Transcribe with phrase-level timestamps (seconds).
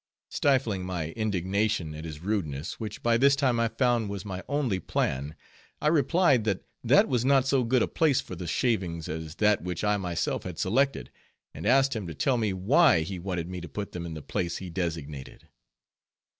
[0.29, 4.79] Stifling my indignation at his rudeness, which by this time I found was my only
[4.79, 5.35] plan,
[5.79, 9.61] I replied that that was not so good a place for the shavings as that
[9.61, 11.11] which I myself had selected,
[11.53, 14.23] and asked him to tell me why he wanted me to put them in the
[14.23, 15.47] place he designated.